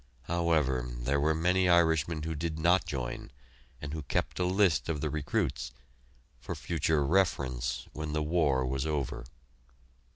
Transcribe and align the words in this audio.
However, 0.23 0.89
there 0.97 1.19
were 1.19 1.35
many 1.35 1.69
Irishmen 1.69 2.23
who 2.23 2.33
did 2.33 2.57
not 2.57 2.87
join, 2.87 3.29
and 3.79 3.93
who 3.93 4.01
kept 4.01 4.39
a 4.39 4.45
list 4.45 4.89
of 4.89 4.99
the 4.99 5.11
recruits 5.11 5.71
for 6.39 6.55
future 6.55 7.05
reference, 7.05 7.87
when 7.93 8.11
the 8.13 8.23
war 8.23 8.65
was 8.65 8.87
over! 8.87 9.25